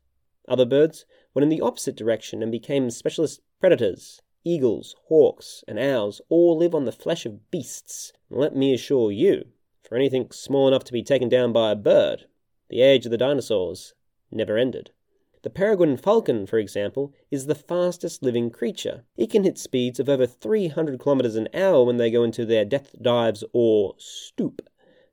Other 0.48 0.66
birds 0.66 1.06
went 1.34 1.44
in 1.44 1.50
the 1.50 1.62
opposite 1.62 1.96
direction 1.96 2.44
and 2.44 2.52
became 2.52 2.90
specialist 2.92 3.42
predators. 3.60 4.22
Eagles, 4.48 4.96
hawks, 5.08 5.64
and 5.68 5.78
owls 5.78 6.22
all 6.30 6.58
live 6.58 6.74
on 6.74 6.86
the 6.86 6.92
flesh 6.92 7.26
of 7.26 7.52
beasts. 7.52 8.14
Let 8.30 8.56
me 8.56 8.74
assure 8.74 9.12
you, 9.12 9.48
for 9.84 9.96
anything 9.96 10.32
small 10.32 10.70
enough 10.70 10.86
to 10.86 10.94
be 10.94 11.04
taken 11.04 11.28
down 11.28 11.52
by 11.52 11.72
a 11.72 11.76
bird, 11.76 12.26
the 12.70 12.82
age 12.82 13.06
of 13.06 13.12
the 13.12 13.18
dinosaurs 13.18 13.94
never 14.32 14.58
ended. 14.58 14.92
The 15.44 15.50
peregrine 15.50 15.98
falcon, 15.98 16.46
for 16.46 16.60
example, 16.60 17.14
is 17.30 17.46
the 17.46 17.56
fastest 17.56 18.24
living 18.24 18.50
creature. 18.50 19.04
It 19.16 19.30
can 19.30 19.44
hit 19.44 19.58
speeds 19.58 20.00
of 20.00 20.10
over 20.10 20.26
300 20.26 21.00
kilometers 21.00 21.36
an 21.36 21.50
hour 21.54 21.84
when 21.84 21.98
they 21.98 22.10
go 22.10 22.24
into 22.24 22.46
their 22.46 22.66
death 22.66 22.96
dives 23.02 23.44
or 23.54 23.96
stoop. 23.98 24.62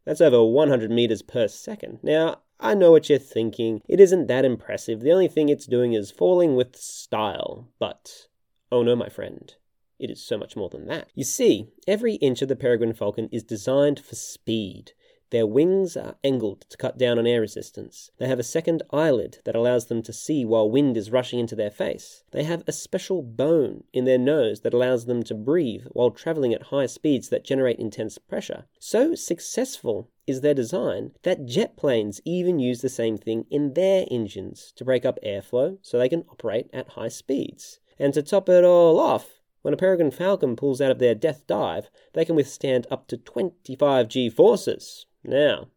That's 0.04 0.20
over 0.20 0.44
100 0.44 0.90
meters 0.90 1.22
per 1.22 1.48
second. 1.48 1.98
Now, 2.02 2.40
I 2.60 2.74
know 2.74 2.90
what 2.90 3.08
you're 3.08 3.18
thinking. 3.18 3.82
It 3.88 4.00
isn't 4.00 4.26
that 4.28 4.44
impressive. 4.44 5.00
The 5.00 5.12
only 5.12 5.28
thing 5.28 5.48
it's 5.48 5.66
doing 5.66 5.92
is 5.92 6.10
falling 6.10 6.56
with 6.56 6.76
style. 6.76 7.68
But, 7.78 8.28
oh 8.74 8.82
no, 8.82 8.96
my 8.96 9.08
friend. 9.08 9.54
It 10.00 10.10
is 10.10 10.20
so 10.20 10.36
much 10.36 10.56
more 10.56 10.68
than 10.68 10.86
that. 10.86 11.08
You 11.14 11.22
see, 11.22 11.68
every 11.86 12.14
inch 12.14 12.42
of 12.42 12.48
the 12.48 12.56
peregrine 12.56 12.92
falcon 12.92 13.28
is 13.30 13.44
designed 13.44 14.00
for 14.00 14.16
speed. 14.16 14.90
Their 15.30 15.46
wings 15.46 15.96
are 15.96 16.16
angled 16.24 16.62
to 16.70 16.76
cut 16.76 16.98
down 16.98 17.16
on 17.16 17.26
air 17.26 17.40
resistance. 17.40 18.10
They 18.18 18.26
have 18.26 18.40
a 18.40 18.44
second 18.44 18.82
eyelid 18.90 19.38
that 19.44 19.54
allows 19.54 19.86
them 19.86 20.02
to 20.02 20.12
see 20.12 20.44
while 20.44 20.68
wind 20.68 20.96
is 20.96 21.12
rushing 21.12 21.38
into 21.38 21.54
their 21.54 21.70
face. 21.70 22.24
They 22.32 22.42
have 22.42 22.64
a 22.66 22.72
special 22.72 23.22
bone 23.22 23.84
in 23.92 24.06
their 24.06 24.18
nose 24.18 24.62
that 24.62 24.74
allows 24.74 25.06
them 25.06 25.22
to 25.24 25.34
breathe 25.34 25.84
while 25.92 26.10
traveling 26.10 26.52
at 26.52 26.64
high 26.64 26.86
speeds 26.86 27.28
that 27.28 27.44
generate 27.44 27.78
intense 27.78 28.18
pressure. 28.18 28.64
So 28.80 29.14
successful 29.14 30.10
is 30.26 30.40
their 30.40 30.54
design 30.54 31.12
that 31.22 31.46
jet 31.46 31.76
planes 31.76 32.20
even 32.24 32.58
use 32.58 32.80
the 32.80 32.88
same 32.88 33.18
thing 33.18 33.46
in 33.50 33.74
their 33.74 34.06
engines 34.10 34.72
to 34.76 34.84
break 34.84 35.04
up 35.04 35.18
airflow 35.24 35.78
so 35.82 35.96
they 35.96 36.08
can 36.08 36.24
operate 36.28 36.68
at 36.72 36.90
high 36.90 37.08
speeds. 37.08 37.78
And 37.98 38.12
to 38.14 38.22
top 38.22 38.48
it 38.48 38.64
all 38.64 38.98
off, 38.98 39.40
when 39.62 39.72
a 39.72 39.76
peregrine 39.78 40.10
falcon 40.10 40.56
pulls 40.56 40.80
out 40.80 40.90
of 40.90 40.98
their 40.98 41.14
death 41.14 41.46
dive, 41.46 41.88
they 42.12 42.24
can 42.24 42.36
withstand 42.36 42.86
up 42.90 43.06
to 43.08 43.16
25 43.16 44.08
g 44.08 44.28
forces. 44.28 45.06
Now, 45.22 45.68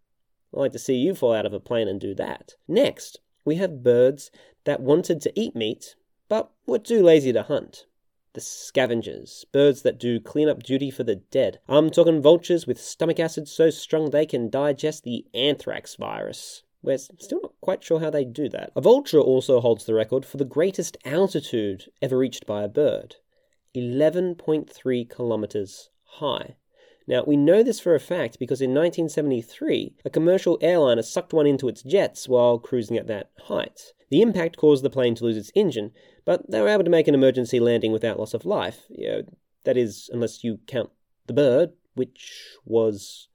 I'd 0.53 0.59
like 0.59 0.71
to 0.73 0.79
see 0.79 0.95
you 0.95 1.15
fall 1.15 1.33
out 1.33 1.45
of 1.45 1.53
a 1.53 1.59
plane 1.59 1.87
and 1.87 1.99
do 1.99 2.13
that. 2.15 2.55
Next, 2.67 3.19
we 3.45 3.55
have 3.55 3.83
birds 3.83 4.31
that 4.65 4.81
wanted 4.81 5.21
to 5.21 5.39
eat 5.39 5.55
meat, 5.55 5.95
but 6.27 6.51
were 6.65 6.79
too 6.79 7.01
lazy 7.01 7.31
to 7.31 7.43
hunt. 7.43 7.85
The 8.33 8.41
scavengers, 8.41 9.45
birds 9.51 9.81
that 9.83 9.97
do 9.97 10.19
clean-up 10.19 10.63
duty 10.63 10.91
for 10.91 11.03
the 11.03 11.15
dead. 11.15 11.59
I'm 11.67 11.89
talking 11.89 12.21
vultures 12.21 12.67
with 12.67 12.79
stomach 12.79 13.19
acid 13.19 13.47
so 13.47 13.69
strong 13.69 14.09
they 14.09 14.25
can 14.25 14.49
digest 14.49 15.05
the 15.05 15.25
anthrax 15.33 15.95
virus. 15.95 16.63
We're 16.87 16.97
still 16.97 17.41
not 17.41 17.51
quite 17.59 17.83
sure 17.83 17.99
how 17.99 18.09
they 18.09 18.23
do 18.23 18.47
that. 18.47 18.71
A 18.73 18.79
vulture 18.79 19.19
also 19.19 19.59
holds 19.59 19.83
the 19.83 19.93
record 19.93 20.25
for 20.25 20.37
the 20.37 20.45
greatest 20.45 20.95
altitude 21.03 21.91
ever 22.01 22.17
reached 22.17 22.45
by 22.45 22.63
a 22.63 22.69
bird 22.69 23.17
11.3 23.75 25.09
kilometers 25.09 25.89
high. 26.05 26.55
Now, 27.05 27.25
we 27.27 27.35
know 27.35 27.61
this 27.61 27.81
for 27.81 27.93
a 27.93 27.99
fact 27.99 28.39
because 28.39 28.61
in 28.61 28.69
1973, 28.69 29.95
a 30.05 30.09
commercial 30.09 30.57
airliner 30.61 31.01
sucked 31.01 31.33
one 31.33 31.45
into 31.45 31.67
its 31.67 31.83
jets 31.83 32.29
while 32.29 32.57
cruising 32.57 32.95
at 32.95 33.07
that 33.07 33.31
height. 33.37 33.91
The 34.09 34.21
impact 34.21 34.55
caused 34.55 34.85
the 34.85 34.89
plane 34.89 35.15
to 35.15 35.25
lose 35.25 35.35
its 35.35 35.51
engine, 35.55 35.91
but 36.23 36.49
they 36.49 36.61
were 36.61 36.69
able 36.69 36.85
to 36.85 36.89
make 36.89 37.09
an 37.09 37.15
emergency 37.15 37.59
landing 37.59 37.91
without 37.91 38.17
loss 38.17 38.33
of 38.33 38.45
life. 38.45 38.83
You 38.87 39.09
know, 39.09 39.21
that 39.65 39.75
is, 39.75 40.09
unless 40.13 40.41
you 40.41 40.59
count 40.67 40.91
the 41.25 41.33
bird, 41.33 41.73
which 41.95 42.55
was 42.63 43.27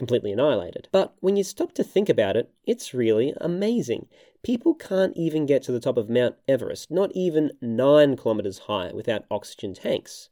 completely 0.00 0.32
annihilated. 0.32 0.88
But 0.92 1.12
when 1.20 1.36
you 1.36 1.44
stop 1.44 1.72
to 1.74 1.84
think 1.84 2.08
about 2.08 2.34
it, 2.34 2.50
it's 2.64 2.94
really 2.94 3.34
amazing. 3.38 4.08
People 4.42 4.74
can't 4.74 5.14
even 5.14 5.44
get 5.44 5.62
to 5.64 5.72
the 5.72 5.78
top 5.78 5.98
of 5.98 6.08
Mount 6.08 6.36
Everest, 6.48 6.90
not 6.90 7.12
even 7.12 7.50
9 7.60 8.16
kilometers 8.16 8.60
high, 8.60 8.92
without 8.94 9.26
oxygen 9.30 9.74
tanks. 9.74 10.30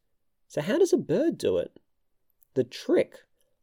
So, 0.48 0.62
how 0.62 0.78
does 0.78 0.94
a 0.94 0.96
bird 0.96 1.36
do 1.36 1.58
it? 1.58 1.78
The 2.54 2.64
trick 2.64 3.18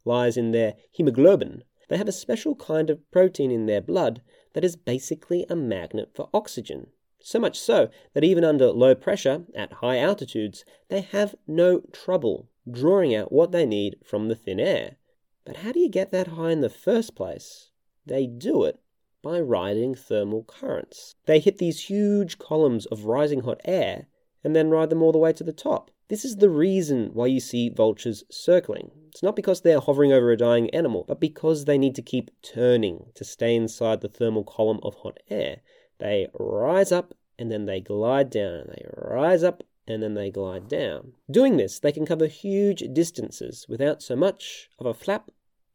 lies 0.06 0.38
in 0.38 0.52
their 0.52 0.76
hemoglobin. 0.92 1.64
They 1.90 1.98
have 1.98 2.08
a 2.08 2.12
special 2.12 2.54
kind 2.54 2.92
of 2.92 3.00
protein 3.10 3.50
in 3.50 3.66
their 3.66 3.82
blood 3.82 4.22
that 4.54 4.64
is 4.64 4.76
basically 4.76 5.48
a 5.50 5.56
magnet 5.56 6.12
for 6.14 6.30
oxygen. 6.36 6.86
So 7.20 7.40
much 7.40 7.60
so 7.60 7.90
that 8.14 8.24
even 8.24 8.44
under 8.44 8.68
low 8.68 8.94
pressure 8.94 9.46
at 9.56 9.74
high 9.82 9.98
altitudes, 9.98 10.66
they 10.90 11.02
have 11.02 11.34
no 11.48 11.80
trouble 11.92 12.48
drawing 12.70 13.16
out 13.16 13.32
what 13.32 13.52
they 13.52 13.66
need 13.66 13.96
from 14.04 14.28
the 14.28 14.36
thin 14.36 14.60
air. 14.60 14.98
But 15.46 15.58
how 15.58 15.72
do 15.72 15.80
you 15.80 15.90
get 15.90 16.12
that 16.12 16.28
high 16.28 16.52
in 16.52 16.62
the 16.62 16.70
first 16.70 17.16
place? 17.16 17.70
They 18.06 18.28
do 18.28 18.64
it 18.64 18.80
by 19.22 19.40
riding 19.40 19.96
thermal 19.96 20.44
currents. 20.44 21.16
They 21.26 21.40
hit 21.40 21.58
these 21.58 21.86
huge 21.86 22.38
columns 22.38 22.86
of 22.88 23.06
rising 23.06 23.42
hot 23.42 23.62
air 23.66 24.08
and 24.44 24.56
then 24.56 24.70
ride 24.70 24.90
them 24.90 25.02
all 25.02 25.12
the 25.12 25.18
way 25.18 25.34
to 25.34 25.44
the 25.44 25.54
top. 25.54 25.92
This 26.08 26.24
is 26.24 26.38
the 26.38 26.52
reason 26.52 27.10
why 27.14 27.28
you 27.28 27.40
see 27.40 27.70
vultures 27.70 28.24
circling. 28.30 28.92
It's 29.08 29.24
not 29.24 29.36
because 29.36 29.62
they're 29.62 29.80
hovering 29.80 30.14
over 30.14 30.32
a 30.32 30.38
dying 30.38 30.70
animal, 30.70 31.04
but 31.08 31.20
because 31.20 31.66
they 31.66 31.80
need 31.80 31.96
to 31.96 32.04
keep 32.04 32.30
turning 32.44 33.08
to 33.16 33.24
stay 33.24 33.56
inside 33.56 34.02
the 34.02 34.10
thermal 34.10 34.44
column 34.44 34.80
of 34.84 34.96
hot 34.96 35.20
air. 35.30 35.62
They 35.98 36.28
rise 36.38 36.92
up 36.92 37.16
and 37.40 37.52
then 37.52 37.66
they 37.66 37.82
glide 37.82 38.30
down. 38.30 38.60
And 38.60 38.70
they 38.70 38.86
rise 38.96 39.44
up 39.44 39.64
and 39.88 40.02
then 40.02 40.14
they 40.14 40.32
glide 40.32 40.68
down. 40.68 41.14
Doing 41.30 41.58
this, 41.58 41.80
they 41.80 41.92
can 41.92 42.06
cover 42.06 42.28
huge 42.28 42.84
distances 42.94 43.66
without 43.70 44.02
so 44.02 44.16
much 44.16 44.70
of 44.80 44.86
a 44.86 44.94
flap 44.94 45.30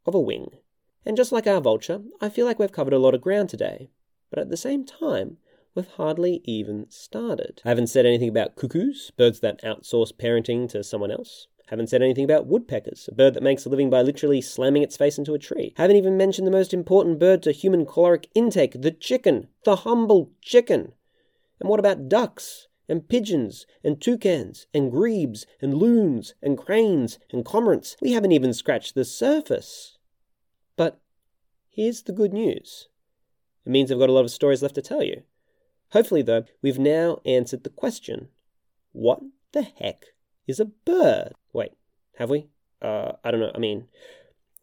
of 0.06 0.14
a 0.14 0.20
wing. 0.20 0.50
And 1.06 1.16
just 1.16 1.32
like 1.32 1.46
our 1.46 1.60
vulture, 1.60 2.02
I 2.20 2.28
feel 2.28 2.46
like 2.46 2.58
we've 2.58 2.72
covered 2.72 2.92
a 2.92 2.98
lot 2.98 3.14
of 3.14 3.20
ground 3.20 3.48
today. 3.48 3.90
But 4.30 4.38
at 4.38 4.50
the 4.50 4.56
same 4.56 4.84
time, 4.84 5.38
we've 5.74 5.86
hardly 5.86 6.40
even 6.44 6.86
started. 6.90 7.62
I 7.64 7.70
haven't 7.70 7.88
said 7.88 8.06
anything 8.06 8.28
about 8.28 8.56
cuckoos, 8.56 9.10
birds 9.16 9.40
that 9.40 9.62
outsource 9.62 10.12
parenting 10.12 10.68
to 10.70 10.84
someone 10.84 11.10
else. 11.10 11.46
Haven't 11.68 11.88
said 11.88 12.02
anything 12.02 12.24
about 12.24 12.46
woodpeckers, 12.46 13.08
a 13.10 13.14
bird 13.14 13.34
that 13.34 13.44
makes 13.44 13.64
a 13.64 13.68
living 13.68 13.90
by 13.90 14.02
literally 14.02 14.40
slamming 14.40 14.82
its 14.82 14.96
face 14.96 15.18
into 15.18 15.34
a 15.34 15.38
tree. 15.38 15.72
Haven't 15.76 15.96
even 15.96 16.16
mentioned 16.16 16.44
the 16.44 16.52
most 16.52 16.74
important 16.74 17.20
bird 17.20 17.44
to 17.44 17.52
human 17.52 17.86
caloric 17.86 18.28
intake, 18.34 18.82
the 18.82 18.90
chicken, 18.90 19.46
the 19.64 19.76
humble 19.76 20.32
chicken. 20.42 20.92
And 21.60 21.68
what 21.68 21.78
about 21.78 22.08
ducks, 22.08 22.66
and 22.90 23.09
pigeons, 23.09 23.66
and 23.82 24.00
toucans, 24.02 24.66
and 24.75 24.90
grebes, 24.90 25.47
and 25.62 25.75
loons, 25.75 26.35
and 26.42 26.59
cranes, 26.59 27.18
and 27.32 27.44
cormorants? 27.44 27.97
We 28.02 28.12
haven't 28.12 28.32
even 28.32 28.52
scratched 28.52 28.94
the 28.94 29.04
surface. 29.04 29.97
But 30.76 31.00
here's 31.70 32.02
the 32.02 32.12
good 32.12 32.35
news. 32.35 32.88
It 33.64 33.70
means 33.70 33.90
I've 33.90 33.99
got 33.99 34.11
a 34.11 34.12
lot 34.12 34.25
of 34.25 34.30
stories 34.30 34.62
left 34.62 34.75
to 34.75 34.82
tell 34.82 35.02
you. 35.02 35.23
Hopefully, 35.92 36.23
though, 36.23 36.44
we've 36.62 36.78
now 36.78 37.20
answered 37.25 37.64
the 37.64 37.70
question 37.70 38.28
what 38.92 39.20
the 39.52 39.62
heck 39.62 40.06
is 40.47 40.61
a 40.61 40.64
bird? 40.64 41.32
Wait, 41.52 41.73
have 42.16 42.30
we? 42.30 42.49
Uh, 42.82 43.12
I 43.23 43.30
don't 43.30 43.40
know. 43.40 43.52
I 43.54 43.59
mean, 43.59 43.87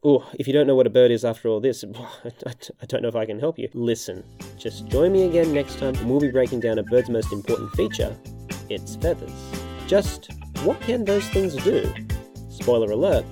oh, 0.07 0.25
if 0.39 0.47
you 0.47 0.53
don't 0.53 0.67
know 0.67 0.75
what 0.75 0.87
a 0.87 0.89
bird 0.89 1.11
is 1.11 1.25
after 1.25 1.49
all 1.49 1.59
this, 1.59 1.83
I 2.25 2.85
don't 2.87 3.01
know 3.01 3.09
if 3.09 3.15
I 3.15 3.25
can 3.25 3.39
help 3.39 3.59
you. 3.59 3.67
Listen, 3.73 4.23
just 4.57 4.87
join 4.87 5.11
me 5.11 5.23
again 5.23 5.53
next 5.53 5.79
time 5.79 5.95
and 5.95 6.09
we'll 6.09 6.21
be 6.21 6.31
breaking 6.31 6.61
down 6.61 6.79
a 6.79 6.83
bird's 6.83 7.09
most 7.09 7.33
important 7.33 7.71
feature 7.73 8.17
its 8.69 8.95
feathers. 8.95 9.31
Just 9.85 10.31
what 10.63 10.79
can 10.81 11.03
those 11.03 11.27
things 11.29 11.55
do? 11.57 11.93
Spoiler 12.49 12.91
alert, 12.91 13.25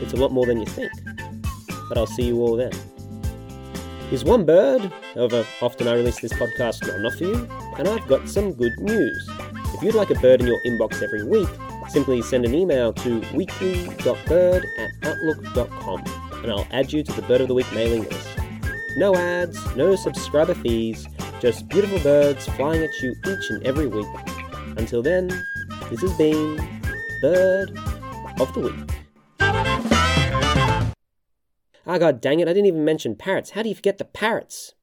it's 0.00 0.14
a 0.14 0.16
lot 0.16 0.32
more 0.32 0.46
than 0.46 0.60
you 0.60 0.66
think. 0.66 0.92
But 1.88 1.98
I'll 1.98 2.06
see 2.06 2.24
you 2.24 2.40
all 2.40 2.56
then 2.56 2.72
is 4.10 4.24
one 4.24 4.46
bird. 4.46 4.80
However, 5.14 5.46
often 5.60 5.86
I 5.86 5.94
release 5.94 6.20
this 6.20 6.32
podcast 6.32 6.86
not 6.86 6.96
enough 6.96 7.16
for 7.16 7.24
you, 7.24 7.48
and 7.76 7.86
I've 7.86 8.06
got 8.06 8.28
some 8.28 8.52
good 8.52 8.72
news. 8.78 9.28
If 9.74 9.82
you'd 9.82 9.94
like 9.94 10.10
a 10.10 10.14
bird 10.14 10.40
in 10.40 10.46
your 10.46 10.60
inbox 10.66 11.02
every 11.02 11.24
week, 11.24 11.48
simply 11.88 12.22
send 12.22 12.44
an 12.44 12.54
email 12.54 12.92
to 12.94 13.20
weekly.bird 13.34 14.66
at 14.78 14.87
outlook.com 15.02 16.04
and 16.42 16.52
I'll 16.52 16.66
add 16.70 16.92
you 16.92 17.02
to 17.02 17.12
the 17.12 17.22
Bird 17.22 17.40
of 17.40 17.48
the 17.48 17.54
Week 17.54 17.70
mailing 17.72 18.04
list. 18.04 18.28
No 18.96 19.14
ads, 19.14 19.58
no 19.76 19.96
subscriber 19.96 20.54
fees, 20.54 21.06
just 21.40 21.68
beautiful 21.68 21.98
birds 22.00 22.46
flying 22.50 22.82
at 22.82 23.00
you 23.00 23.14
each 23.26 23.50
and 23.50 23.64
every 23.66 23.86
week. 23.86 24.06
Until 24.76 25.02
then, 25.02 25.28
this 25.90 26.00
has 26.00 26.12
been 26.16 26.56
Bird 27.20 27.70
of 28.40 28.52
the 28.54 28.60
Week. 28.60 28.74
Ah, 31.86 31.96
god 31.96 32.20
dang 32.20 32.40
it, 32.40 32.48
I 32.48 32.52
didn't 32.52 32.66
even 32.66 32.84
mention 32.84 33.16
parrots. 33.16 33.50
How 33.50 33.62
do 33.62 33.68
you 33.68 33.74
forget 33.74 33.98
the 33.98 34.04
parrots? 34.04 34.74